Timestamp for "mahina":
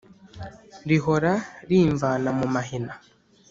2.53-2.93